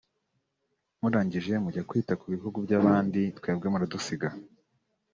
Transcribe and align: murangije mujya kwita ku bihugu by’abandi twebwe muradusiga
murangije 0.99 1.53
mujya 1.63 1.81
kwita 1.89 2.13
ku 2.19 2.25
bihugu 2.33 2.57
by’abandi 2.65 3.21
twebwe 3.37 3.67
muradusiga 3.71 4.27